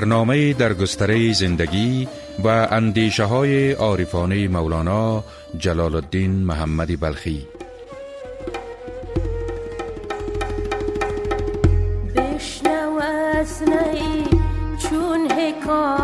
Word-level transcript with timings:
برنامه 0.00 0.52
در 0.52 0.74
گستره 0.74 1.32
زندگی 1.32 2.08
و 2.44 2.48
اندیشه 2.70 3.24
های 3.24 3.72
عارفانه 3.72 4.48
مولانا 4.48 5.24
جلال 5.58 5.94
الدین 5.94 6.30
محمدی 6.30 6.96
بلخی. 6.96 7.46
بشنو 12.16 13.00
چون 14.90 15.30
حکایت 15.30 15.99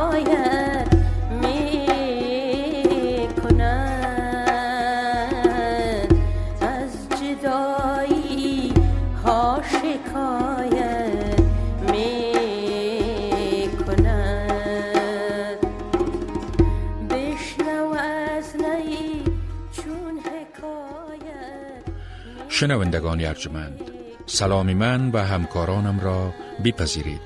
شنوندگان 22.56 23.24
ارجمند 23.24 23.80
سلامی 24.26 24.74
من 24.74 25.10
و 25.10 25.18
همکارانم 25.18 26.00
را 26.00 26.34
بپذیرید 26.64 27.20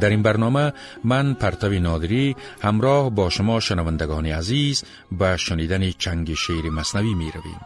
در 0.00 0.10
این 0.10 0.22
برنامه 0.22 0.72
من 1.04 1.34
پرتوی 1.34 1.80
نادری 1.80 2.36
همراه 2.62 3.10
با 3.10 3.30
شما 3.30 3.60
شنوندگان 3.60 4.26
عزیز 4.26 4.84
به 5.12 5.36
شنیدن 5.36 5.90
چنگ 5.90 6.34
شعر 6.34 6.70
مصنوی 6.70 7.14
می 7.14 7.32
رویم 7.34 7.60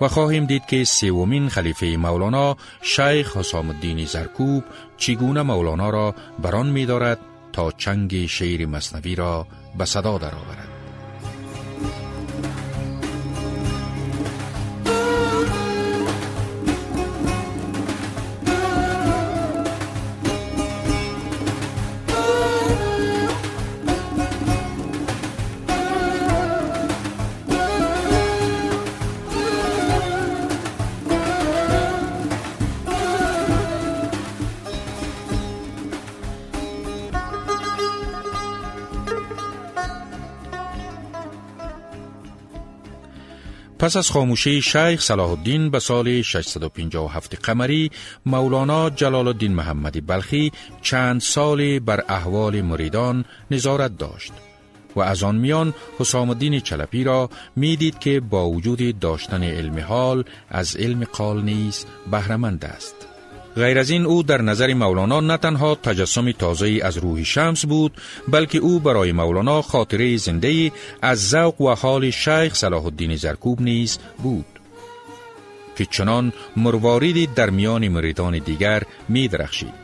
و 0.00 0.08
خواهیم 0.08 0.46
دید 0.46 0.66
که 0.66 0.84
سومین 0.84 1.48
خلیفه 1.48 1.86
مولانا 1.86 2.56
شیخ 2.82 3.36
حسام 3.36 3.70
الدین 3.70 4.04
زرکوب 4.04 4.64
چگونه 4.96 5.42
مولانا 5.42 5.90
را 5.90 6.14
بران 6.42 6.66
می 6.66 6.86
دارد 6.86 7.18
تا 7.52 7.70
چنگ 7.70 8.26
شعر 8.26 8.66
مصنوی 8.66 9.14
را 9.14 9.46
به 9.78 9.84
صدا 9.84 10.18
درآورد. 10.18 10.79
پس 43.80 43.96
از 43.96 44.10
خاموشی 44.10 44.62
شیخ 44.62 45.00
صلاح 45.00 45.30
الدین 45.30 45.70
به 45.70 45.78
سال 45.78 46.22
657 46.22 47.34
قمری 47.34 47.90
مولانا 48.26 48.90
جلال 48.90 49.28
الدین 49.28 49.54
محمدی 49.54 50.00
بلخی 50.00 50.52
چند 50.82 51.20
سال 51.20 51.78
بر 51.78 52.04
احوال 52.08 52.60
مریدان 52.60 53.24
نظارت 53.50 53.98
داشت 53.98 54.32
و 54.96 55.00
از 55.00 55.22
آن 55.22 55.36
میان 55.36 55.74
حسام 55.98 56.30
الدین 56.30 56.60
چلپی 56.60 57.04
را 57.04 57.30
می‌دید 57.56 57.98
که 57.98 58.20
با 58.20 58.50
وجود 58.50 58.98
داشتن 58.98 59.42
علم 59.42 59.80
حال 59.80 60.24
از 60.48 60.76
علم 60.76 61.04
قال 61.04 61.42
نیز 61.42 61.84
بهرهمند 62.10 62.64
است. 62.64 63.09
غیر 63.56 63.78
از 63.78 63.90
این 63.90 64.06
او 64.06 64.22
در 64.22 64.42
نظر 64.42 64.74
مولانا 64.74 65.20
نه 65.20 65.36
تنها 65.36 65.74
تجسم 65.74 66.32
تازه 66.32 66.80
از 66.82 66.96
روح 66.96 67.22
شمس 67.22 67.66
بود 67.66 67.92
بلکه 68.28 68.58
او 68.58 68.80
برای 68.80 69.12
مولانا 69.12 69.62
خاطره 69.62 70.16
زنده 70.16 70.72
از 71.02 71.28
ذوق 71.28 71.60
و 71.60 71.74
حال 71.74 72.10
شیخ 72.10 72.54
صلاح 72.54 72.84
الدین 72.84 73.16
زرکوب 73.16 73.60
نیز 73.60 73.98
بود. 74.22 74.44
که 75.76 75.86
چنان 75.86 76.32
مرواریدی 76.56 77.26
در 77.26 77.50
میان 77.50 77.88
مریدان 77.88 78.38
دیگر 78.38 78.82
می 79.08 79.28
درخشید. 79.28 79.80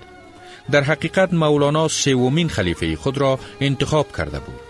در 0.71 0.83
حقیقت 0.83 1.35
مولانا 1.35 1.89
سومین 1.89 2.49
خلیفه 2.49 2.97
خود 2.97 3.19
را 3.19 3.39
انتخاب 3.61 4.17
کرده 4.17 4.39
بود. 4.39 4.61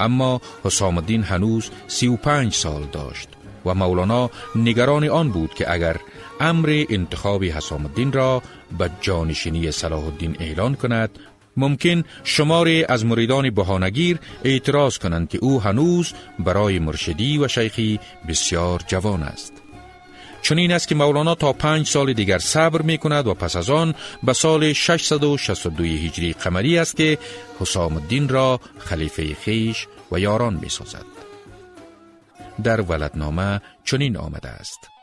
اما 0.00 0.40
حسام 0.64 0.98
الدین 0.98 1.22
هنوز 1.22 1.70
سی 1.86 2.06
و 2.06 2.16
پنج 2.16 2.54
سال 2.54 2.82
داشت. 2.92 3.28
و 3.66 3.74
مولانا 3.74 4.30
نگران 4.54 5.08
آن 5.08 5.30
بود 5.30 5.54
که 5.54 5.72
اگر 5.72 5.96
امر 6.40 6.84
انتخاب 6.90 7.44
حسام 7.44 7.86
الدین 7.86 8.12
را 8.12 8.42
به 8.78 8.90
جانشینی 9.00 9.70
صلاح 9.70 10.04
الدین 10.04 10.36
اعلان 10.40 10.74
کند 10.74 11.10
ممکن 11.56 12.04
شماری 12.24 12.84
از 12.84 13.04
مریدان 13.04 13.50
بهانگیر 13.50 14.18
اعتراض 14.44 14.98
کنند 14.98 15.28
که 15.28 15.38
او 15.42 15.60
هنوز 15.60 16.12
برای 16.38 16.78
مرشدی 16.78 17.38
و 17.38 17.48
شیخی 17.48 18.00
بسیار 18.28 18.80
جوان 18.86 19.22
است 19.22 19.52
چون 20.42 20.58
این 20.58 20.72
است 20.72 20.88
که 20.88 20.94
مولانا 20.94 21.34
تا 21.34 21.52
پنج 21.52 21.86
سال 21.86 22.12
دیگر 22.12 22.38
صبر 22.38 22.82
می 22.82 22.98
کند 22.98 23.26
و 23.26 23.34
پس 23.34 23.56
از 23.56 23.70
آن 23.70 23.94
به 24.22 24.32
سال 24.32 24.72
662 24.72 25.84
هجری 25.84 26.32
قمری 26.32 26.78
است 26.78 26.96
که 26.96 27.18
حسام 27.60 27.96
الدین 27.96 28.28
را 28.28 28.60
خلیفه 28.78 29.34
خیش 29.34 29.86
و 30.12 30.18
یاران 30.18 30.58
می 30.62 30.68
سازد. 30.68 31.29
در 32.60 32.80
ولدنامه 32.80 33.60
چنین 33.84 34.16
آمده 34.16 34.48
است. 34.48 34.99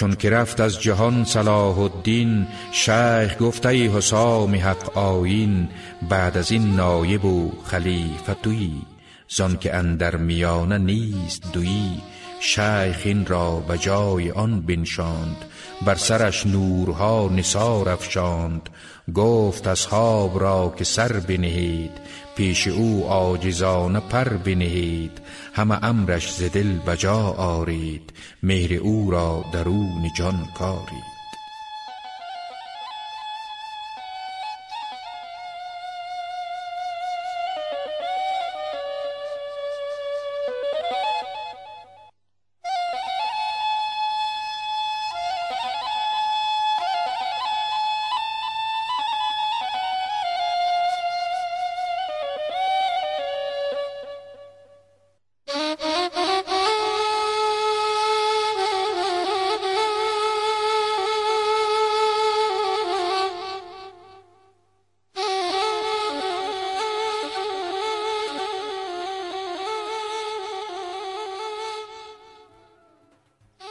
چون 0.00 0.16
که 0.16 0.30
رفت 0.30 0.60
از 0.60 0.80
جهان 0.80 1.24
صلاح 1.24 1.78
الدین 1.78 2.46
شیخ 2.72 3.36
گفته 3.40 3.68
حسام 3.68 4.54
حق 4.54 4.98
آین 4.98 5.68
بعد 6.08 6.36
از 6.36 6.52
این 6.52 6.76
نایب 6.76 7.24
و 7.24 7.52
خلیفه 7.64 8.34
توی 8.42 8.70
زان 9.28 9.56
که 9.56 9.74
اندر 9.74 10.16
میانه 10.16 10.78
نیست 10.78 11.52
دوی 11.52 11.90
شیخ 12.40 13.02
این 13.04 13.26
را 13.26 13.56
به 13.56 13.78
جای 13.78 14.30
آن 14.30 14.60
بنشاند 14.60 15.36
بر 15.86 15.94
سرش 15.94 16.46
نورها 16.46 17.30
نثار 17.36 17.88
افشاند. 17.88 18.68
گفت 19.14 19.66
اصحاب 19.66 20.40
را 20.40 20.74
که 20.78 20.84
سر 20.84 21.12
بنهید 21.12 21.90
پیش 22.36 22.68
او 22.68 23.04
عاجزانه 23.08 24.00
پر 24.00 24.28
بنهید. 24.28 25.20
همه 25.54 25.84
امرش 25.84 26.32
ز 26.32 26.42
دل 26.42 26.78
بجا 26.78 27.18
آرید 27.36 28.12
مهر 28.42 28.74
او 28.74 29.10
را 29.10 29.44
درون 29.52 30.10
جان 30.18 30.48
کارید. 30.58 31.19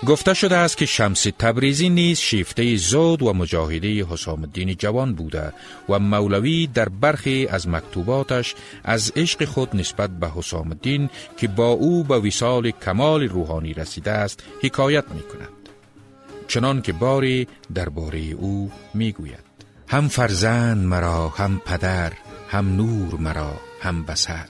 گفته 0.09 0.33
شده 0.33 0.55
است 0.55 0.77
که 0.77 0.85
شمس 0.85 1.23
تبریزی 1.23 1.89
نیز 1.89 2.19
شیفته 2.19 2.75
زود 2.75 3.21
و 3.21 3.33
مجاهده 3.33 4.05
حسام 4.05 4.41
الدین 4.41 4.75
جوان 4.75 5.13
بوده 5.13 5.53
و 5.89 5.99
مولوی 5.99 6.67
در 6.67 6.89
برخی 6.89 7.47
از 7.47 7.67
مکتوباتش 7.67 8.55
از 8.83 9.11
عشق 9.15 9.45
خود 9.45 9.75
نسبت 9.75 10.09
به 10.09 10.29
حسام 10.29 10.67
الدین 10.67 11.09
که 11.37 11.47
با 11.47 11.67
او 11.67 12.03
به 12.03 12.19
وصال 12.19 12.71
کمال 12.71 13.23
روحانی 13.23 13.73
رسیده 13.73 14.11
است 14.11 14.43
حکایت 14.63 15.05
می 15.11 15.21
کند. 15.21 15.69
چنان 16.47 16.81
که 16.81 16.93
باری 16.93 17.47
درباره 17.73 18.19
او 18.19 18.71
می‌گوید 18.93 19.43
هم 19.87 20.07
فرزند 20.07 20.85
مرا 20.85 21.29
هم 21.29 21.61
پدر 21.65 22.13
هم 22.49 22.75
نور 22.75 23.19
مرا 23.19 23.53
هم 23.81 24.03
بسر 24.03 24.45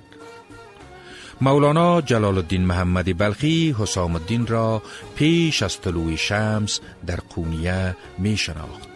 مولانا 1.42 2.02
جلال 2.02 2.38
الدین 2.38 2.66
محمد 2.66 3.18
بلخی 3.18 3.76
حسام 3.80 4.16
الدین 4.16 4.48
را 4.48 4.82
پیش 5.16 5.64
از 5.64 5.82
طلوع 5.82 6.16
شمس 6.16 6.80
در 7.08 7.16
قونیه 7.16 7.96
می 8.18 8.38
شناخت. 8.38 8.90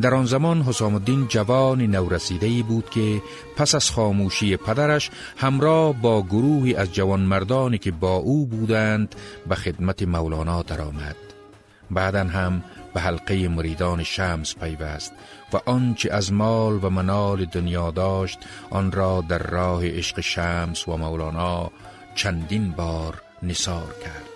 در 0.00 0.14
آن 0.14 0.26
زمان 0.26 0.62
حسام 0.62 0.94
الدین 0.94 1.26
جوان 1.28 1.82
نورسیده 1.82 2.62
بود 2.62 2.90
که 2.90 3.22
پس 3.56 3.74
از 3.74 3.90
خاموشی 3.90 4.56
پدرش 4.56 5.10
همراه 5.36 5.92
با 5.92 6.22
گروهی 6.22 6.74
از 6.74 6.92
جوانمردانی 6.92 7.78
که 7.78 7.90
با 7.90 8.14
او 8.16 8.46
بودند 8.46 9.14
به 9.48 9.54
خدمت 9.54 10.02
مولانا 10.02 10.62
درآمد. 10.62 11.16
بعدا 11.90 12.24
هم 12.24 12.62
به 12.94 13.00
حلقه 13.00 13.48
مریدان 13.48 14.02
شمس 14.02 14.54
پیوست 14.54 15.12
و 15.52 15.60
آنچه 15.66 16.12
از 16.12 16.32
مال 16.32 16.84
و 16.84 16.90
منال 16.90 17.44
دنیا 17.44 17.90
داشت 17.90 18.38
آن 18.70 18.92
را 18.92 19.24
در 19.28 19.38
راه 19.38 19.86
عشق 19.86 20.20
شمس 20.20 20.88
و 20.88 20.96
مولانا 20.96 21.70
چندین 22.14 22.70
بار 22.70 23.22
نثار 23.42 23.94
کرد. 24.04 24.33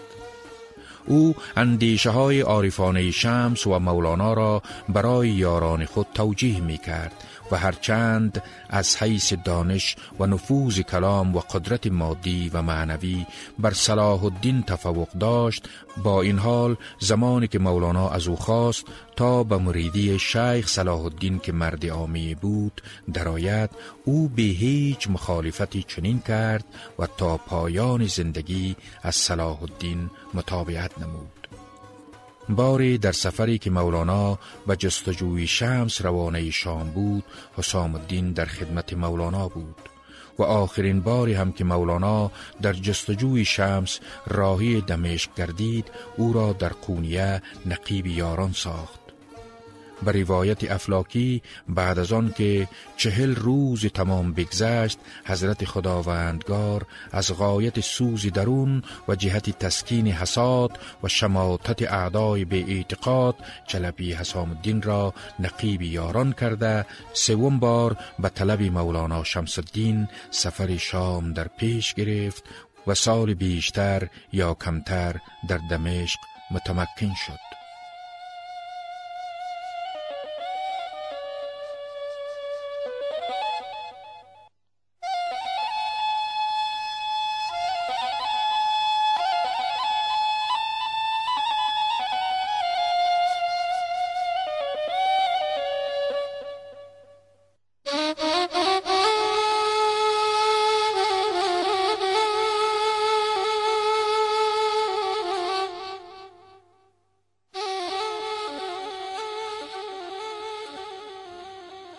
او 1.08 1.34
اندیشه 1.56 2.10
های 2.10 2.40
عارفانه 2.40 3.10
شمس 3.10 3.66
و 3.66 3.78
مولانا 3.78 4.32
را 4.32 4.62
برای 4.88 5.28
یاران 5.28 5.84
خود 5.84 6.06
توجیه 6.14 6.60
می 6.60 6.78
کرد 6.78 7.24
و 7.50 7.56
هرچند 7.56 8.42
از 8.70 8.96
حیث 8.96 9.32
دانش 9.44 9.96
و 10.18 10.26
نفوذ 10.26 10.80
کلام 10.80 11.36
و 11.36 11.40
قدرت 11.40 11.86
مادی 11.86 12.50
و 12.54 12.62
معنوی 12.62 13.26
بر 13.58 13.72
صلاح 13.72 14.24
الدین 14.24 14.62
تفوق 14.62 15.08
داشت 15.12 15.68
با 16.02 16.22
این 16.22 16.38
حال 16.38 16.76
زمانی 16.98 17.48
که 17.48 17.58
مولانا 17.58 18.08
از 18.08 18.28
او 18.28 18.36
خواست 18.36 18.84
تا 19.18 19.42
به 19.42 19.58
مریدی 19.58 20.18
شیخ 20.18 20.68
صلاح 20.68 21.04
الدین 21.04 21.38
که 21.38 21.52
مرد 21.52 21.86
عامی 21.86 22.34
بود 22.34 22.82
درآید 23.12 23.70
او 24.04 24.28
به 24.28 24.42
هیچ 24.42 25.10
مخالفتی 25.10 25.82
چنین 25.82 26.20
کرد 26.20 26.64
و 26.98 27.06
تا 27.06 27.36
پایان 27.36 28.06
زندگی 28.06 28.76
از 29.02 29.16
صلاح 29.16 29.62
الدین 29.62 30.10
مطابعت 30.34 30.98
نمود. 30.98 31.48
باری 32.48 32.98
در 32.98 33.12
سفری 33.12 33.58
که 33.58 33.70
مولانا 33.70 34.38
به 34.66 34.76
جستجوی 34.76 35.46
شمس 35.46 36.02
روانه 36.02 36.50
شام 36.50 36.90
بود 36.90 37.24
حسام 37.56 37.94
الدین 37.94 38.32
در 38.32 38.46
خدمت 38.46 38.92
مولانا 38.92 39.48
بود 39.48 39.88
و 40.38 40.42
آخرین 40.42 41.00
باری 41.00 41.34
هم 41.34 41.52
که 41.52 41.64
مولانا 41.64 42.30
در 42.62 42.72
جستجوی 42.72 43.44
شمس 43.44 44.00
راهی 44.26 44.80
دمشق 44.80 45.30
گردید 45.36 45.90
او 46.16 46.32
را 46.32 46.52
در 46.52 46.68
قونیه 46.68 47.42
نقیب 47.66 48.06
یاران 48.06 48.52
ساخت. 48.52 49.07
به 50.02 50.12
روایت 50.12 50.70
افلاکی 50.70 51.42
بعد 51.68 51.98
از 51.98 52.12
آن 52.12 52.32
که 52.36 52.68
چهل 52.96 53.34
روز 53.34 53.86
تمام 53.86 54.32
بگذشت 54.32 54.98
حضرت 55.24 55.64
خداوندگار 55.64 56.86
از 57.12 57.32
غایت 57.32 57.80
سوز 57.80 58.26
درون 58.26 58.82
و 59.08 59.14
جهت 59.14 59.58
تسکین 59.58 60.06
حساد 60.06 60.78
و 61.02 61.08
شماتت 61.08 61.92
اعدای 61.92 62.44
به 62.44 62.56
اعتقاد 62.56 63.34
چلبی 63.66 64.12
حسام 64.12 64.50
الدین 64.50 64.82
را 64.82 65.14
نقیب 65.38 65.82
یاران 65.82 66.32
کرده 66.32 66.86
سوم 67.12 67.58
بار 67.58 67.96
به 68.18 68.28
طلب 68.28 68.62
مولانا 68.62 69.24
شمس 69.24 69.58
الدین 69.58 70.08
سفر 70.30 70.76
شام 70.76 71.32
در 71.32 71.48
پیش 71.48 71.94
گرفت 71.94 72.44
و 72.86 72.94
سال 72.94 73.34
بیشتر 73.34 74.08
یا 74.32 74.54
کمتر 74.54 75.16
در 75.48 75.60
دمشق 75.70 76.20
متمکن 76.50 77.14
شد. 77.14 77.47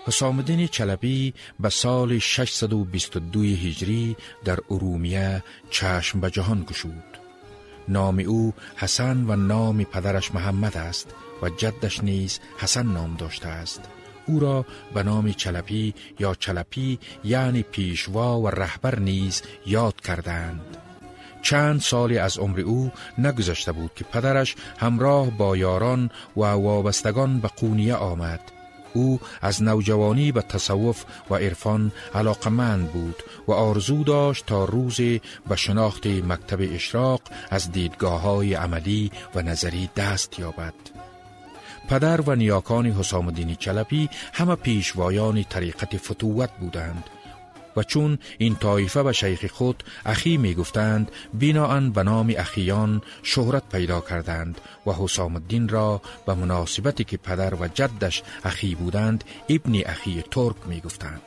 حسام 0.09 0.38
الدین 0.38 0.67
چلبی 0.67 1.33
به 1.59 1.69
سال 1.69 2.19
622 2.19 3.44
هجری 3.44 4.15
در 4.45 4.59
ارومیه 4.69 5.44
چشم 5.69 6.19
به 6.19 6.29
جهان 6.29 6.63
گشود. 6.63 7.17
نام 7.88 8.19
او 8.19 8.53
حسن 8.75 9.25
و 9.27 9.35
نام 9.35 9.83
پدرش 9.83 10.33
محمد 10.33 10.77
است 10.77 11.15
و 11.41 11.50
جدش 11.50 12.03
نیز 12.03 12.39
حسن 12.57 12.85
نام 12.85 13.15
داشته 13.15 13.47
است. 13.47 13.81
او 14.25 14.39
را 14.39 14.65
به 14.94 15.03
نام 15.03 15.31
چلپی 15.31 15.94
یا 16.19 16.35
چلپی 16.35 17.00
یعنی 17.23 17.63
پیشوا 17.63 18.39
و 18.39 18.47
رهبر 18.47 19.00
نیز 19.00 19.41
یاد 19.65 20.01
کردند. 20.01 20.77
چند 21.41 21.79
سالی 21.81 22.17
از 22.17 22.38
عمر 22.38 22.59
او 22.59 22.91
نگذشته 23.17 23.71
بود 23.71 23.91
که 23.95 24.03
پدرش 24.03 24.56
همراه 24.77 25.29
با 25.29 25.57
یاران 25.57 26.09
و 26.38 26.41
وابستگان 26.41 27.39
به 27.39 27.47
قونیه 27.47 27.95
آمد 27.95 28.58
او 28.94 29.19
از 29.42 29.64
نوجوانی 29.64 30.31
به 30.31 30.42
تصوف 30.42 31.06
و 31.30 31.36
عرفان 31.36 31.92
علاقمند 32.16 32.92
بود 32.92 33.24
و 33.48 33.52
آرزو 33.52 34.04
داشت 34.04 34.46
تا 34.46 34.66
روزی 34.66 35.22
به 35.50 35.56
شناخت 35.56 36.08
مکتب 36.08 36.76
اشراق 36.76 37.22
از 37.50 37.72
دیدگاه 37.72 38.22
های 38.22 38.54
عملی 38.54 39.12
و 39.36 39.42
نظری 39.42 39.90
دست 39.96 40.40
یابد. 40.40 40.74
پدر 41.90 42.22
و 42.22 42.36
نیاکان 42.36 42.86
حسام 42.86 43.28
الدین 43.28 43.56
چلپی 43.56 44.10
همه 44.34 44.56
پیشوایان 44.56 45.44
طریقت 45.44 45.98
فتوت 45.98 46.50
بودند 46.60 47.04
و 47.80 47.83
چون 47.83 48.19
این 48.38 48.56
طایفه 48.56 49.04
به 49.04 49.12
شیخ 49.12 49.45
خود 49.45 49.83
اخی 50.06 50.38
می 50.38 50.54
گفتند 50.54 51.12
بناهن 51.33 51.92
به 51.92 52.04
نام 52.04 52.33
اخیان 52.38 53.02
شهرت 53.24 53.64
پیدا 53.71 54.02
کردند 54.02 54.62
و 54.86 54.92
حسام 54.92 55.36
الدین 55.36 55.69
را 55.69 56.02
به 56.26 56.33
مناسبتی 56.33 57.04
که 57.04 57.18
پدر 57.18 57.56
و 57.56 57.68
جدش 57.68 58.24
اخی 58.44 58.76
بودند 58.76 59.24
ابن 59.50 59.81
اخی 59.86 60.24
ترک 60.31 60.56
می 60.68 60.80
گفتند. 60.81 61.21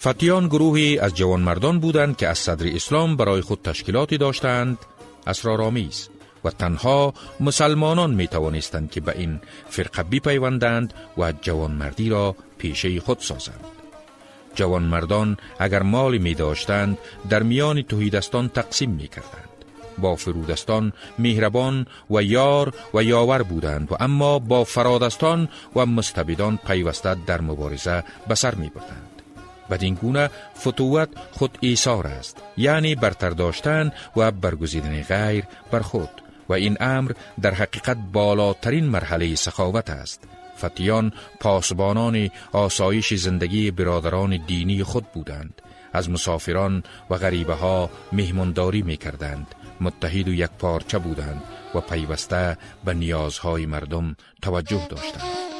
فتیان 0.00 0.48
گروهی 0.48 0.98
از 0.98 1.14
جوانمردان 1.14 1.80
بودند 1.80 2.16
که 2.16 2.28
از 2.28 2.38
صدر 2.38 2.66
اسلام 2.74 3.16
برای 3.16 3.40
خود 3.40 3.62
تشکیلاتی 3.62 4.18
داشتند 4.18 4.78
اسرارآمیز 5.26 6.08
و 6.44 6.50
تنها 6.50 7.14
مسلمانان 7.40 8.14
می 8.14 8.28
توانستند 8.28 8.90
که 8.90 9.00
به 9.00 9.18
این 9.18 9.40
فرقه 9.68 10.02
پیوندند 10.02 10.94
و 11.18 11.32
جوانمردی 11.32 12.08
را 12.08 12.36
پیشه 12.58 13.00
خود 13.00 13.18
سازند. 13.18 13.73
جوان 14.54 14.82
مردان 14.82 15.36
اگر 15.58 15.82
مالی 15.82 16.18
می 16.18 16.34
داشتند 16.34 16.98
در 17.28 17.42
میان 17.42 17.82
توهیدستان 17.82 18.48
تقسیم 18.48 18.90
می 18.90 19.08
کردند. 19.08 19.48
با 19.98 20.16
فرودستان 20.16 20.92
مهربان 21.18 21.86
و 22.10 22.22
یار 22.22 22.74
و 22.94 23.02
یاور 23.02 23.42
بودند 23.42 23.92
و 23.92 23.96
اما 24.00 24.38
با 24.38 24.64
فرادستان 24.64 25.48
و 25.76 25.86
مستبدان 25.86 26.58
پیوسته 26.66 27.16
در 27.26 27.40
مبارزه 27.40 28.04
به 28.28 28.34
سر 28.34 28.54
می 28.54 28.68
بردند. 28.68 29.22
بدین 29.70 29.94
گونه 29.94 30.30
فتوت 30.58 31.08
خود 31.32 31.58
ایثار 31.60 32.06
است 32.06 32.42
یعنی 32.56 32.94
برتر 32.94 33.30
داشتن 33.30 33.92
و 34.16 34.30
برگزیدن 34.30 35.02
غیر 35.02 35.44
بر 35.70 35.80
خود 35.80 36.10
و 36.48 36.52
این 36.52 36.76
امر 36.80 37.12
در 37.40 37.54
حقیقت 37.54 37.96
بالاترین 38.12 38.84
مرحله 38.84 39.34
سخاوت 39.34 39.90
است 39.90 40.28
فتیان 40.64 41.12
پاسبانان 41.40 42.30
آسایش 42.52 43.14
زندگی 43.14 43.70
برادران 43.70 44.36
دینی 44.46 44.82
خود 44.82 45.04
بودند. 45.12 45.62
از 45.92 46.10
مسافران 46.10 46.82
و 47.10 47.16
غریبه 47.16 47.54
ها 47.54 47.90
مهمانداری 48.12 48.82
می 48.82 48.96
کردند 48.96 49.46
متحد 49.80 50.28
و 50.28 50.34
یک 50.34 50.50
پارچه 50.58 50.98
بودند 50.98 51.42
و 51.74 51.80
پیوسته 51.80 52.58
به 52.84 52.94
نیازهای 52.94 53.66
مردم 53.66 54.16
توجه 54.42 54.86
داشتند. 54.90 55.53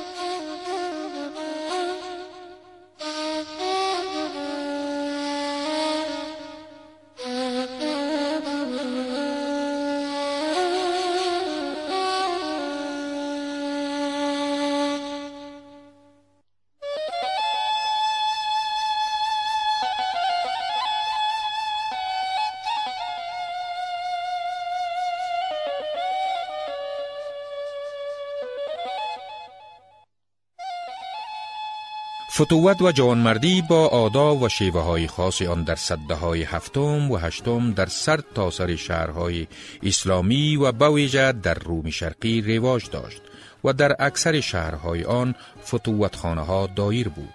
فتوت 32.36 32.82
و 32.82 32.92
جوانمردی 32.92 33.62
با 33.62 33.86
آداب 33.86 34.42
و 34.42 34.48
شیوه 34.48 34.80
های 34.80 35.06
خاص 35.06 35.42
آن 35.42 35.62
در 35.62 35.74
صده 35.74 36.14
های 36.14 36.42
هفتم 36.42 37.10
و 37.10 37.16
هشتم 37.16 37.72
در 37.72 37.86
سر 37.86 38.20
تا 38.34 38.50
سر 38.50 38.76
شهرهای 38.76 39.46
اسلامی 39.82 40.56
و 40.56 40.72
بویژه 40.72 41.32
در 41.32 41.54
رومی 41.54 41.92
شرقی 41.92 42.40
رواج 42.40 42.90
داشت 42.90 43.22
و 43.64 43.72
در 43.72 43.96
اکثر 43.98 44.40
شهرهای 44.40 45.04
آن 45.04 45.34
فتوت 45.66 46.16
خانه 46.16 46.40
ها 46.40 46.66
دایر 46.66 47.08
بود. 47.08 47.34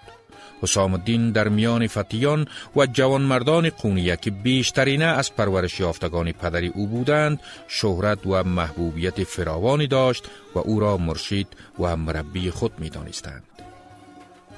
حسام 0.62 0.94
الدین 0.94 1.30
در 1.30 1.48
میان 1.48 1.86
فتیان 1.86 2.46
و 2.76 2.86
جوانمردان 2.86 3.70
قونیه 3.70 4.16
که 4.16 4.30
بیشترینه 4.30 5.04
از 5.04 5.34
پرورش 5.34 5.80
یافتگان 5.80 6.32
پدری 6.32 6.68
او 6.68 6.86
بودند 6.86 7.40
شهرت 7.68 8.26
و 8.26 8.44
محبوبیت 8.44 9.24
فراوانی 9.24 9.86
داشت 9.86 10.24
و 10.54 10.58
او 10.58 10.80
را 10.80 10.96
مرشید 10.96 11.48
و 11.78 11.96
مربی 11.96 12.50
خود 12.50 12.72
می 12.78 12.90
دانستند. 12.90 13.42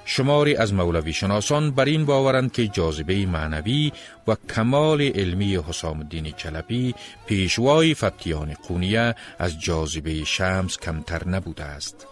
شماری 0.05 0.57
از 0.57 0.75
مولوی 0.75 1.13
شناسان 1.13 1.71
بر 1.71 1.85
این 1.85 2.05
باورند 2.05 2.53
که 2.53 2.69
جاذبه 2.69 3.27
معنوی 3.27 3.93
و 4.29 4.37
کمال 4.55 5.03
علمی 5.03 5.57
حسام 5.57 5.99
الدین 5.99 6.33
چلبی 6.33 6.95
پیشوای 7.27 7.95
فتیان 7.95 8.55
قونیه 8.69 9.15
از 9.39 9.61
جاذبه 9.61 10.25
شمس 10.25 10.79
کمتر 10.79 11.29
نبوده 11.29 11.65
است. 11.65 12.07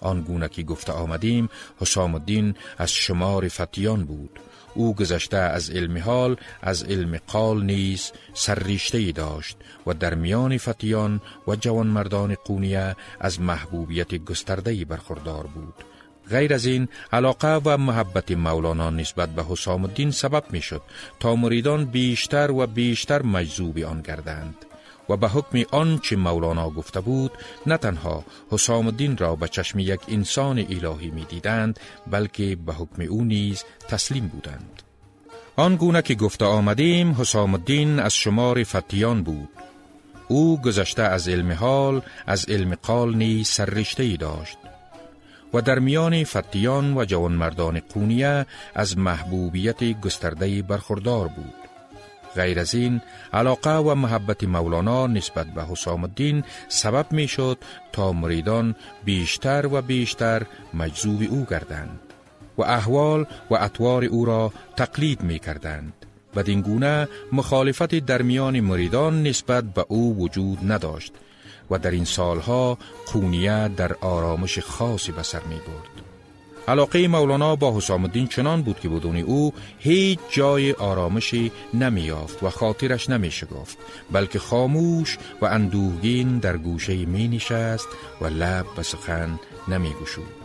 آن 0.00 0.20
گونه 0.20 0.48
که 0.48 0.62
گفته 0.62 0.92
آمدیم 0.92 1.48
حسام 1.80 2.14
الدین 2.14 2.54
از 2.78 2.92
شمار 2.92 3.48
فتیان 3.48 4.04
بود 4.04 4.40
او 4.74 4.94
گذشته 4.94 5.36
از 5.36 5.70
علم 5.70 5.98
حال 5.98 6.36
از 6.62 6.84
علم 6.84 7.18
قال 7.26 7.64
نیز 7.64 8.12
سرریشته 8.34 9.12
داشت 9.12 9.56
و 9.86 9.94
در 9.94 10.14
میان 10.14 10.58
فتیان 10.58 11.20
و 11.48 11.56
جوانمردان 11.56 12.34
قونیه 12.34 12.96
از 13.20 13.40
محبوبیت 13.40 14.14
گسترده 14.14 14.84
برخوردار 14.84 15.46
بود 15.46 15.74
غیر 16.30 16.54
از 16.54 16.66
این 16.66 16.88
علاقه 17.12 17.60
و 17.64 17.78
محبت 17.78 18.32
مولانا 18.32 18.90
نسبت 18.90 19.28
به 19.28 19.44
حسام 19.44 19.84
الدین 19.84 20.10
سبب 20.10 20.44
می 20.50 20.62
شد 20.62 20.82
تا 21.20 21.36
مریدان 21.36 21.84
بیشتر 21.84 22.50
و 22.50 22.66
بیشتر 22.66 23.22
مجذوب 23.22 23.78
آن 23.78 24.00
گردند 24.00 24.56
و 25.08 25.16
به 25.16 25.28
حکم 25.28 25.62
آن 25.70 25.98
چه 25.98 26.16
مولانا 26.16 26.70
گفته 26.70 27.00
بود 27.00 27.32
نه 27.66 27.76
تنها 27.76 28.24
حسام 28.50 28.86
الدین 28.86 29.16
را 29.16 29.36
به 29.36 29.48
چشم 29.48 29.78
یک 29.78 30.00
انسان 30.08 30.58
الهی 30.58 31.10
می 31.10 31.24
دیدند 31.24 31.80
بلکه 32.06 32.56
به 32.66 32.72
حکم 32.72 33.02
او 33.02 33.24
نیز 33.24 33.64
تسلیم 33.88 34.28
بودند. 34.28 34.82
آن 35.56 35.76
گونه 35.76 36.02
که 36.02 36.14
گفته 36.14 36.44
آمدیم 36.44 37.12
حسام 37.12 37.54
الدین 37.54 37.98
از 37.98 38.14
شمار 38.14 38.64
فتیان 38.64 39.22
بود. 39.22 39.48
او 40.28 40.60
گذشته 40.62 41.02
از 41.02 41.28
علم 41.28 41.52
حال 41.52 42.02
از 42.26 42.44
علم 42.48 42.74
قال 42.74 43.14
نیز 43.14 43.48
سررشته 43.48 44.02
ای 44.02 44.16
داشت. 44.16 44.58
و 45.54 45.60
در 45.60 45.78
میان 45.78 46.24
فتیان 46.24 46.96
و 46.96 47.04
جوانمردان 47.04 47.80
قونیه 47.80 48.46
از 48.74 48.98
محبوبیت 48.98 50.00
گسترده 50.00 50.62
برخوردار 50.62 51.28
بود 51.28 51.54
غیر 52.34 52.60
از 52.60 52.74
این 52.74 53.00
علاقه 53.32 53.76
و 53.76 53.94
محبت 53.94 54.44
مولانا 54.44 55.06
نسبت 55.06 55.46
به 55.46 55.64
حسام 55.64 56.04
الدین 56.04 56.44
سبب 56.68 57.12
می 57.12 57.28
شد 57.28 57.58
تا 57.92 58.12
مریدان 58.12 58.74
بیشتر 59.04 59.66
و 59.72 59.82
بیشتر 59.82 60.42
مجذوب 60.74 61.22
او 61.30 61.46
گردند 61.50 62.00
و 62.58 62.62
احوال 62.62 63.26
و 63.50 63.54
اطوار 63.54 64.04
او 64.04 64.24
را 64.24 64.52
تقلید 64.76 65.20
می 65.20 65.38
کردند. 65.38 65.92
بدین 66.36 66.60
گونه 66.60 67.08
مخالفت 67.32 67.94
در 67.94 68.22
میان 68.22 68.60
مریدان 68.60 69.22
نسبت 69.22 69.64
به 69.64 69.84
او 69.88 70.16
وجود 70.18 70.72
نداشت 70.72 71.12
و 71.70 71.78
در 71.78 71.90
این 71.90 72.04
سالها 72.04 72.78
قونیه 73.12 73.68
در 73.68 73.94
آرامش 74.00 74.58
خاصی 74.58 75.12
به 75.12 75.22
سر 75.22 75.42
می 75.42 75.56
برد. 75.56 76.04
علاقه 76.68 77.08
مولانا 77.08 77.56
با 77.56 77.76
حسام 77.76 78.04
الدین 78.04 78.26
چنان 78.26 78.62
بود 78.62 78.80
که 78.80 78.88
بدون 78.88 79.16
او 79.16 79.52
هیچ 79.78 80.18
جای 80.30 80.72
آرامشی 80.72 81.52
نمیافت 81.74 82.42
و 82.42 82.50
خاطرش 82.50 83.10
نمی 83.10 83.30
شگفت 83.30 83.78
بلکه 84.12 84.38
خاموش 84.38 85.18
و 85.40 85.44
اندوهگین 85.44 86.38
در 86.38 86.56
گوشه 86.56 86.94
می 86.96 87.28
نشست 87.28 87.88
و 88.20 88.26
لب 88.26 88.66
به 88.76 88.82
سخن 88.82 89.40
نمی 89.68 89.92
گشود. 90.02 90.44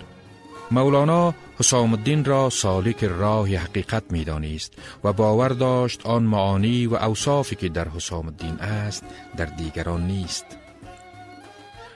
مولانا 0.72 1.34
حسام 1.60 1.94
الدین 1.94 2.26
را 2.26 2.50
سالک 2.50 3.04
راه 3.04 3.56
حقیقت 3.56 4.04
می 4.10 4.24
دانست 4.24 4.74
و 5.04 5.14
باور 5.14 5.50
داشت 5.50 6.06
آن 6.06 6.24
معانی 6.24 6.88
و 6.88 6.96
اوصافی 6.96 7.56
که 7.56 7.70
در 7.70 7.88
حسام 7.88 8.26
الدین 8.26 8.60
است 8.60 9.04
در 9.38 9.46
دیگران 9.46 10.08
نیست 10.08 10.46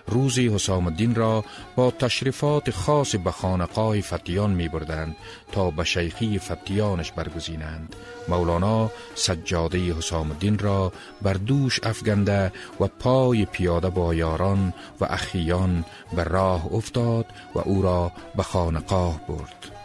روزی 0.07 0.47
حسام 0.47 0.87
الدین 0.87 1.15
را 1.15 1.43
با 1.75 1.91
تشریفات 1.91 2.71
خاص 2.71 3.15
به 3.15 3.31
خانقاه 3.31 4.01
فتیان 4.01 4.51
می 4.51 4.67
بردند 4.67 5.15
تا 5.51 5.71
به 5.71 5.83
شیخی 5.83 6.39
فتیانش 6.39 7.11
برگزینند. 7.11 7.95
مولانا 8.27 8.91
سجاده 9.15 9.93
حسام 9.93 10.31
الدین 10.31 10.59
را 10.59 10.93
بر 11.21 11.33
دوش 11.33 11.79
افگنده 11.83 12.51
و 12.79 12.87
پای 12.87 13.45
پیاده 13.45 13.89
با 13.89 14.13
یاران 14.13 14.73
و 15.01 15.05
اخیان 15.05 15.85
به 16.15 16.23
راه 16.23 16.73
افتاد 16.73 17.25
و 17.55 17.59
او 17.59 17.81
را 17.81 18.11
به 18.35 18.43
خانقاه 18.43 19.19
برد. 19.27 19.82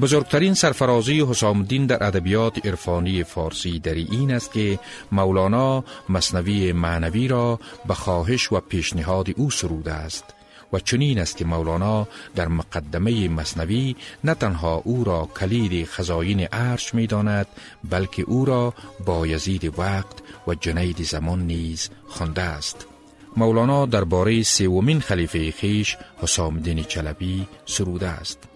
بزرگترین 0.00 0.54
سرفرازی 0.54 1.20
حسام 1.20 1.58
الدین 1.58 1.86
در 1.86 2.04
ادبیات 2.04 2.66
عرفانی 2.66 3.24
فارسی 3.24 3.78
در 3.78 3.94
این 3.94 4.30
است 4.30 4.52
که 4.52 4.78
مولانا 5.12 5.84
مصنوی 6.08 6.72
معنوی 6.72 7.28
را 7.28 7.60
به 7.88 7.94
خواهش 7.94 8.52
و 8.52 8.60
پیشنهاد 8.60 9.28
او 9.36 9.50
سروده 9.50 9.92
است 9.92 10.24
و 10.72 10.78
چنین 10.78 11.18
است 11.18 11.36
که 11.36 11.44
مولانا 11.44 12.08
در 12.34 12.48
مقدمه 12.48 13.28
مصنوی 13.28 13.96
نه 14.24 14.34
تنها 14.34 14.82
او 14.84 15.04
را 15.04 15.28
کلید 15.40 15.86
خزاین 15.86 16.40
عرش 16.40 16.94
می 16.94 17.06
داند 17.06 17.46
بلکه 17.90 18.22
او 18.22 18.44
را 18.44 18.74
با 19.06 19.26
یزید 19.26 19.78
وقت 19.78 20.16
و 20.46 20.54
جنید 20.54 21.02
زمان 21.02 21.40
نیز 21.46 21.90
خوانده 22.08 22.42
است. 22.42 22.86
مولانا 23.36 23.86
درباره 23.86 24.42
سومین 24.42 25.00
خلیفه 25.00 25.50
خیش 25.50 25.96
حسام 26.22 26.54
الدین 26.54 26.82
چلبی 26.82 27.46
سروده 27.66 28.08
است. 28.08 28.47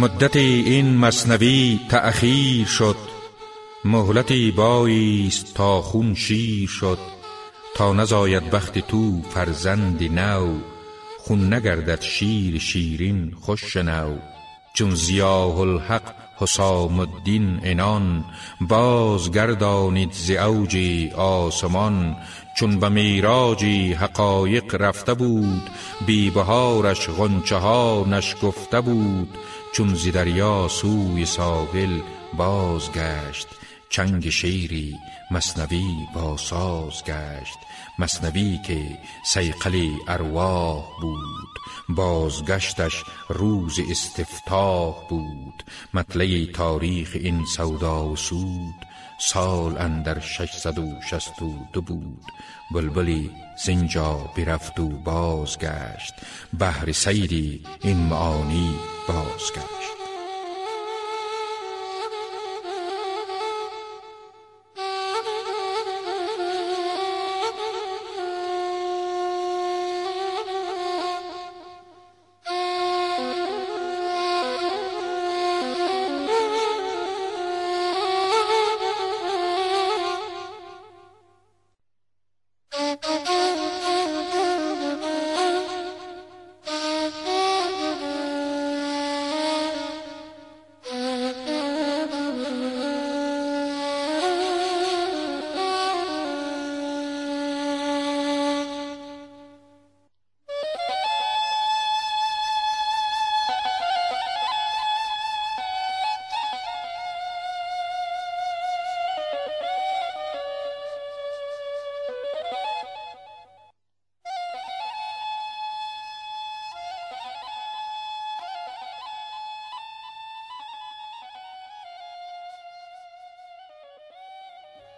مدت 0.00 0.36
این 0.36 0.96
مصنوی 0.96 1.80
تأخیر 1.88 2.66
شد. 2.66 2.96
مهلتی 3.84 4.50
بایست 4.50 5.54
تا 5.54 5.82
خون 5.82 6.14
شیر 6.14 6.68
شد. 6.68 6.98
تا 7.74 7.92
نزاید 7.92 8.54
وقت 8.54 8.78
تو 8.78 9.22
فرزند 9.22 10.02
نو. 10.02 10.58
خون 11.18 11.54
نگردد 11.54 12.00
شیر 12.00 12.58
شیرین 12.58 13.34
خوش 13.40 13.76
نو. 13.76 14.16
چون 14.74 14.94
زیاه 14.94 15.60
الحق 15.60 16.14
حسام 16.38 17.00
الدین 17.00 17.60
انان 17.62 18.24
باز 18.60 19.30
گردانید 19.30 20.12
ز 20.12 20.30
اوج 20.30 20.76
آسمان. 21.16 22.16
چون 22.58 22.78
به 22.78 22.88
میراجی 22.88 23.92
حقایق 23.92 24.74
رفته 24.74 25.14
بود 25.14 25.70
بی 26.06 26.30
بهارش 26.30 27.08
غنچه 27.08 27.56
ها 27.56 28.06
نشکفته 28.08 28.80
بود. 28.80 29.28
چون 29.72 29.94
زی 29.94 30.10
دریا 30.10 30.68
سوی 30.68 31.26
ساحل 31.26 32.00
بازگشت 32.36 33.48
چنگ 33.90 34.30
شیری 34.30 34.98
مصنوی 35.30 36.06
با 36.14 36.36
ساز 36.36 37.04
گشت. 37.04 37.58
مصنوی 37.98 38.58
که 38.66 38.98
سیقل 39.24 39.88
ارواح 40.08 40.84
بود 41.00 41.48
بازگشتش 41.88 43.04
روز 43.28 43.80
استفتاح 43.90 44.94
بود. 45.08 45.64
مطلع 45.94 46.52
تاریخ 46.52 47.10
این 47.14 47.44
سودا 47.44 48.08
و 48.08 48.16
سود 48.16 48.74
سال 49.20 49.78
اندر 49.78 50.20
ششصد 50.20 50.78
و 50.78 51.00
شست 51.10 51.42
و 51.42 51.66
دو 51.72 51.82
بود. 51.82 52.24
بلبلی 52.74 53.30
زینجا 53.64 54.30
برفت 54.36 54.80
و 54.80 54.88
بازگشت. 54.88 56.14
بهر 56.58 56.92
سیری 56.92 57.62
این 57.82 57.96
معانی 57.96 58.74
بازگشت. 59.08 59.99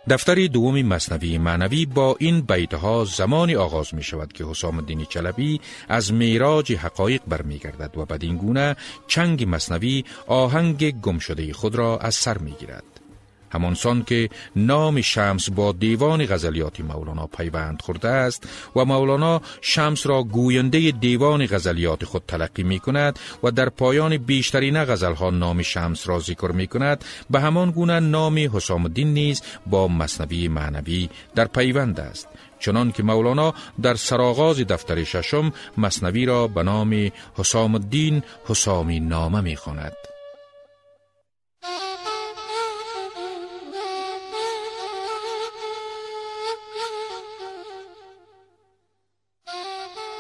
دفتر 0.08 0.46
دوم 0.46 0.82
مصنوی 0.82 1.38
معنوی 1.38 1.86
با 1.86 2.16
این 2.18 2.40
بیتها 2.40 3.04
زمانی 3.04 3.56
آغاز 3.56 3.94
می 3.94 4.02
شود 4.02 4.32
که 4.32 4.44
حسام 4.44 4.78
الدین 4.78 5.04
چلبی 5.04 5.60
از 5.88 6.12
میراج 6.12 6.72
حقایق 6.72 7.22
برمیگردد 7.28 7.98
و 7.98 8.04
بدین 8.04 8.36
گونه 8.36 8.76
چنگ 9.06 9.44
مصنوی 9.48 10.04
آهنگ 10.26 11.00
گمشده 11.00 11.52
خود 11.52 11.74
را 11.74 11.98
از 11.98 12.14
سر 12.14 12.38
می 12.38 12.52
گیرد. 12.52 12.91
همانسان 13.52 14.04
که 14.04 14.28
نام 14.56 15.00
شمس 15.00 15.50
با 15.50 15.72
دیوان 15.72 16.26
غزلیات 16.26 16.80
مولانا 16.80 17.26
پیوند 17.26 17.82
خورده 17.82 18.08
است 18.08 18.48
و 18.76 18.84
مولانا 18.84 19.40
شمس 19.60 20.06
را 20.06 20.22
گوینده 20.22 20.90
دیوان 20.90 21.46
غزلیات 21.46 22.04
خود 22.04 22.22
تلقی 22.28 22.62
می 22.62 22.78
کند 22.78 23.18
و 23.42 23.50
در 23.50 23.68
پایان 23.68 24.16
بیشترین 24.16 24.84
غزلها 24.84 25.30
نام 25.30 25.62
شمس 25.62 26.08
را 26.08 26.18
ذکر 26.18 26.52
می 26.54 26.66
کند 26.66 27.04
به 27.30 27.40
همان 27.40 27.70
گونه 27.70 28.00
نام 28.00 28.38
حسام 28.52 28.84
الدین 28.84 29.14
نیز 29.14 29.42
با 29.66 29.88
مصنوی 29.88 30.48
معنوی 30.48 31.08
در 31.34 31.44
پیوند 31.44 32.00
است 32.00 32.28
چنان 32.58 32.92
که 32.92 33.02
مولانا 33.02 33.54
در 33.82 33.94
سراغاز 33.94 34.60
دفتر 34.60 35.04
ششم 35.04 35.52
مصنوی 35.78 36.26
را 36.26 36.48
به 36.48 36.62
نام 36.62 37.10
حسام 37.38 37.74
الدین 37.74 38.22
حسامی 38.44 39.00
نامه 39.00 39.40
می 39.40 39.56
خواند. 39.56 40.11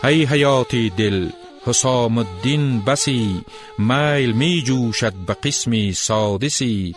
ای 0.04 0.24
حیاتی 0.24 0.90
دل 0.90 1.30
حسام 1.66 2.18
الدین 2.18 2.80
بسی 2.80 3.44
میل 3.78 4.32
می 4.32 4.62
جوشد 4.62 5.12
به 5.12 5.34
قسمی 5.34 5.92
سادسی 5.92 6.94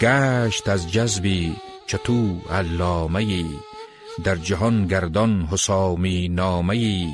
گشت 0.00 0.68
از 0.68 0.92
جذبی 0.92 1.56
چتو 1.86 2.40
علامه 2.50 3.44
در 4.24 4.36
جهان 4.36 4.86
گردان 4.86 5.48
حسامی 5.52 6.28
نامه 6.28 7.08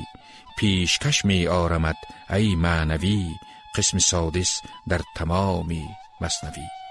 پیشکش 0.57 1.25
می 1.25 1.47
آرمد 1.47 1.97
ای 2.29 2.55
معنوی 2.55 3.25
قسم 3.75 3.97
سادس 3.97 4.61
در 4.87 5.01
تمامی 5.15 5.85
مصنوی. 6.21 6.84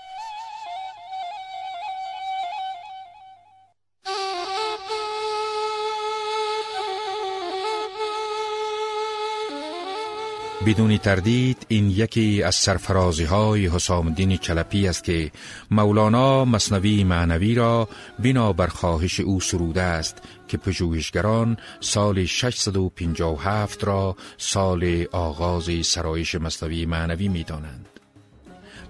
بدون 10.66 10.98
تردید 10.98 11.66
این 11.68 11.90
یکی 11.90 12.42
از 12.42 12.54
سرفرازی 12.54 13.24
های 13.24 13.66
حسام 13.66 14.06
الدین 14.06 14.36
چلپی 14.36 14.88
است 14.88 15.04
که 15.04 15.30
مولانا 15.70 16.44
مصنوی 16.44 17.04
معنوی 17.04 17.54
را 17.54 17.88
بنا 18.18 18.52
بر 18.52 18.66
خواهش 18.66 19.20
او 19.20 19.40
سروده 19.40 19.82
است 19.82 20.22
که 20.48 20.56
پژوهشگران 20.56 21.56
سال 21.80 22.24
657 22.24 23.84
را 23.84 24.16
سال 24.38 25.06
آغاز 25.12 25.70
سرایش 25.82 26.34
مصنوی 26.34 26.86
معنوی 26.86 27.28
می 27.28 27.44
دانند. 27.44 27.88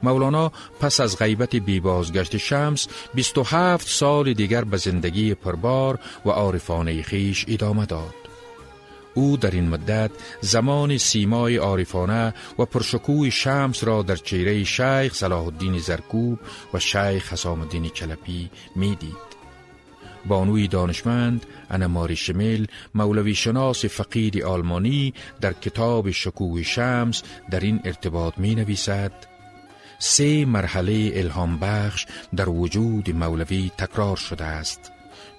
مولانا 0.03 0.53
پس 0.81 1.01
از 1.01 1.19
غیبت 1.19 1.57
بی 1.57 1.81
بازگشت 1.81 2.37
شمس 2.37 2.89
27 3.15 3.89
سال 3.89 4.33
دیگر 4.33 4.65
به 4.65 4.77
زندگی 4.77 5.35
پربار 5.35 5.99
و 6.27 6.31
عارفانه 6.31 7.03
خیش 7.03 7.45
ادامه 7.49 7.87
داد. 7.87 8.24
او 9.15 9.37
در 9.37 9.51
این 9.51 9.69
مدت 9.69 10.11
زمان 10.41 10.99
سیمای 10.99 11.57
عارفانه 11.57 12.35
و 12.59 12.65
پرشکوی 12.65 13.31
شمس 13.31 13.85
را 13.85 14.03
در 14.03 14.17
چهره 14.17 14.65
شیخ 14.65 15.15
صلاح 15.15 15.45
الدین 15.45 15.79
زرکوب 15.79 16.39
و 16.75 16.79
شیخ 16.79 17.33
حسام 17.33 17.61
الدین 17.61 17.89
کلپی 17.89 18.51
می‌دید. 18.77 19.35
بانوی 20.27 20.69
دانشمند 20.69 21.47
انماری 21.71 22.17
شمیل 22.17 22.67
مولوی 22.95 23.35
شناس 23.35 23.85
فقید 23.85 24.43
آلمانی 24.43 25.15
در 25.41 25.53
کتاب 25.53 26.11
شکوه 26.11 26.63
شمس 26.63 27.23
در 27.51 27.61
این 27.61 27.81
ارتباط 27.85 28.39
می 28.39 28.55
نویسد 28.55 29.13
سه 29.99 30.45
مرحله 30.45 31.13
الهام 31.15 31.59
بخش 31.59 32.07
در 32.37 32.49
وجود 32.49 33.11
مولوی 33.11 33.71
تکرار 33.79 34.17
شده 34.17 34.45
است 34.45 34.94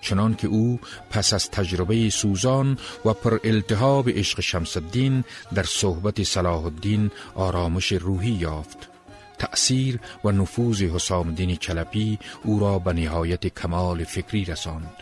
چنان 0.05 0.35
که 0.35 0.47
او 0.47 0.79
پس 1.09 1.33
از 1.33 1.49
تجربه 1.49 2.09
سوزان 2.09 2.77
و 3.05 3.13
پر 3.13 3.39
التهاب 3.43 4.09
عشق 4.09 4.41
شمس 4.41 4.77
الدین 4.77 5.23
در 5.53 5.63
صحبت 5.63 6.23
صلاح 6.23 6.65
الدین 6.65 7.11
آرامش 7.35 7.91
روحی 7.91 8.31
یافت. 8.31 8.77
تأثیر 9.37 9.99
و 10.23 10.31
نفوذ 10.31 10.81
حسام 10.81 11.27
الدین 11.27 11.55
چلپی 11.55 12.19
او 12.43 12.59
را 12.59 12.79
به 12.79 12.93
نهایت 12.93 13.47
کمال 13.47 14.03
فکری 14.03 14.45
رساند. 14.45 14.93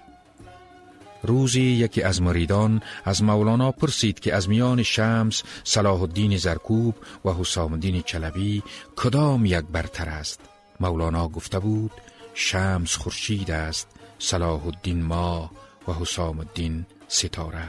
روزی 1.23 1.61
یکی 1.61 2.01
از 2.01 2.21
مریدان 2.21 2.81
از 3.05 3.23
مولانا 3.23 3.71
پرسید 3.71 4.19
که 4.19 4.35
از 4.35 4.49
میان 4.49 4.83
شمس 4.83 5.43
صلاح 5.63 6.01
الدین 6.01 6.37
زرکوب 6.37 6.95
و 7.25 7.29
حسام 7.29 7.73
الدین 7.73 8.01
چلبی 8.01 8.63
کدام 8.95 9.45
یک 9.45 9.65
برتر 9.71 10.09
است؟ 10.09 10.39
مولانا 10.79 11.27
گفته 11.27 11.59
بود 11.59 11.91
شمس 12.33 12.95
خورشید 12.95 13.51
است. 13.51 13.87
صلاح 14.23 14.65
الدین 14.65 15.01
ما 15.03 15.51
و 15.87 15.91
حسام 15.93 16.39
الدین 16.39 16.85
ستاره. 17.07 17.67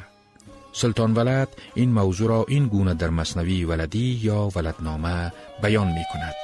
سلطان 0.73 1.14
ولد 1.14 1.49
این 1.75 1.93
موضوع 1.93 2.29
را 2.29 2.45
این 2.49 2.67
گونه 2.67 2.95
در 2.95 3.11
مصنوی 3.11 3.64
ولدی 3.64 4.21
یا 4.23 4.49
ولدنامه 4.57 5.33
بیان 5.62 5.87
می 5.87 6.05
کند 6.12 6.35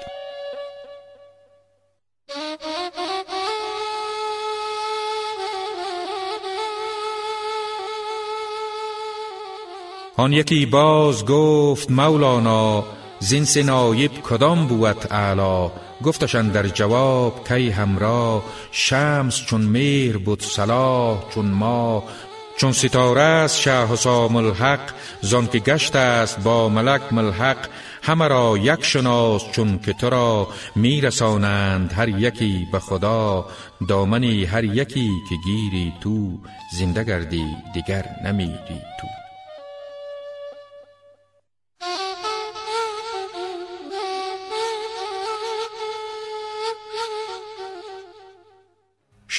آن 10.16 10.32
یکی 10.32 10.66
باز 10.66 11.24
گفت 11.26 11.90
مولانا 11.90 12.84
زین 13.20 13.46
نایب 13.66 14.12
کدام 14.22 14.66
بود 14.66 15.12
اعلا 15.12 15.70
گفتشن 16.02 16.48
در 16.48 16.66
جواب 16.66 17.48
کی 17.48 17.70
همراه؟ 17.70 18.42
شمس 18.72 19.36
چون 19.46 19.60
میر 19.60 20.18
بود 20.18 20.42
صلاح 20.42 21.30
چون 21.34 21.46
ما 21.46 22.04
چون 22.56 22.72
ستاره 22.72 23.20
است 23.20 23.60
شه 23.60 23.86
حسام 23.86 24.36
الحق 24.36 24.80
زان 25.20 25.46
که 25.46 25.58
گشت 25.58 25.96
است 25.96 26.40
با 26.40 26.68
ملک 26.68 27.12
ملحق 27.12 27.56
همه 28.02 28.28
را 28.28 28.56
یک 28.56 28.84
شناس 28.84 29.42
چون 29.52 29.78
که 29.78 29.92
تو 29.92 30.10
را 30.10 30.48
میرسانند 30.76 31.92
هر 31.92 32.08
یکی 32.08 32.66
به 32.72 32.78
خدا 32.78 33.46
دامنی 33.88 34.44
هر 34.44 34.64
یکی 34.64 35.10
که 35.28 35.34
گیری 35.44 35.92
تو 36.00 36.38
زنده 36.78 37.04
گردی 37.04 37.44
دیگر 37.74 38.04
نمیری 38.24 38.80
تو. 39.00 39.19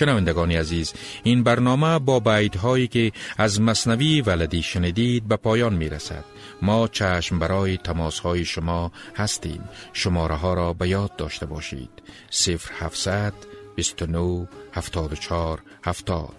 شنوندگانی 0.01 0.55
عزیز 0.55 0.93
این 1.23 1.43
برنامه 1.43 1.99
با 1.99 2.19
بیت 2.19 2.57
هایی 2.57 2.87
که 2.87 3.11
از 3.37 3.61
مصنوی 3.61 4.21
ولدی 4.21 4.61
شنیدید 4.61 5.27
به 5.27 5.35
پایان 5.35 5.73
می 5.73 5.89
رسد 5.89 6.25
ما 6.61 6.87
چشم 6.87 7.39
برای 7.39 7.77
تماس 7.77 8.19
های 8.19 8.45
شما 8.45 8.91
هستیم. 9.15 9.63
شماره 9.93 10.35
ها 10.35 10.53
را 10.53 10.73
به 10.73 10.89
یاد 10.89 11.15
داشته 11.15 11.45
باشید. 11.45 11.89
0700 12.31 13.33
29 13.75 14.47
74 14.73 15.61
70 15.83 16.35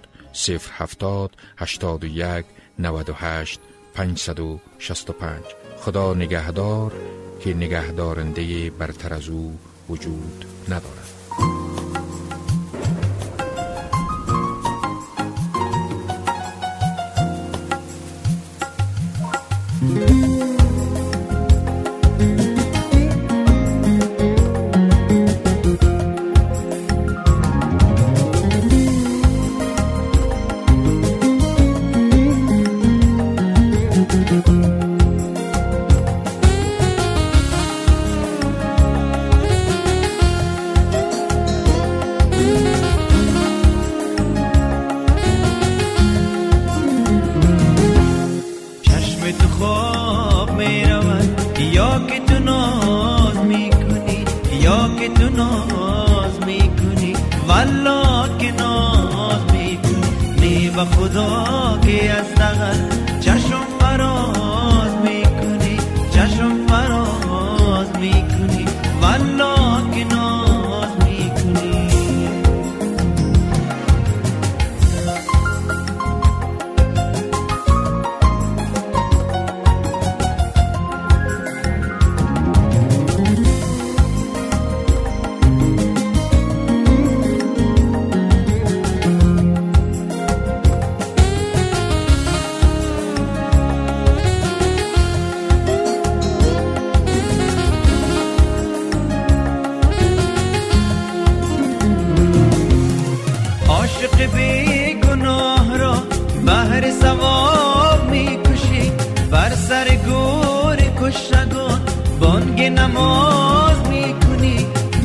070 0.78 1.36
81 1.56 2.44
98 2.78 3.60
565 3.94 5.40
خدا 5.78 6.14
نگهدار 6.14 6.92
که 7.40 7.54
نگهدارنده 7.54 8.70
برتر 8.70 9.14
از 9.14 9.28
او 9.28 9.58
وجود 9.88 10.44
ندارد. 10.68 11.01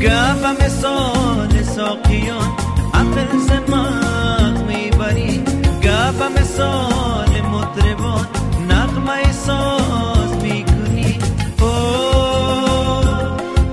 گفم 0.01 0.55
مثال 0.65 1.63
ساقیان 1.63 2.51
اپل 2.93 3.37
زمق 3.37 4.57
می‌بری. 4.67 5.43
گفم 5.83 6.31
مثال 6.41 7.41
مطربان 7.41 8.27
نغمه 8.69 9.31
ساز 9.31 10.31
می‌کنی. 10.43 11.19
او 11.59 11.67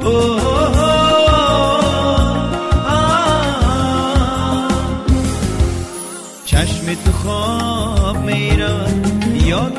او 0.05 0.41
چشم 6.45 6.95
تو 7.05 7.13
خواب 7.13 8.17
میرا 8.17 8.87
یا 9.47 9.71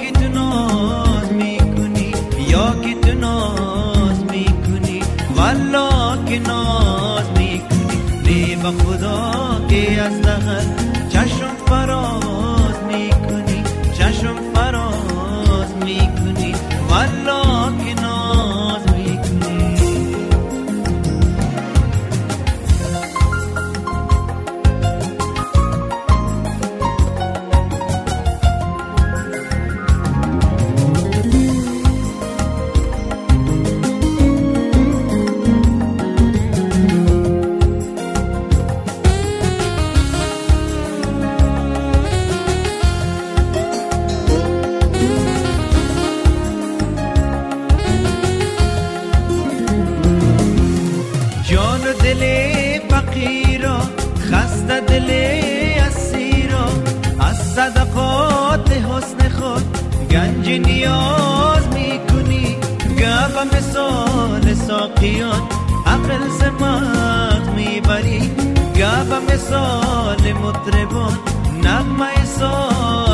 سال 69.38 70.34
مطربان 70.34 71.18
نغمه 71.64 72.26
سال 72.26 73.05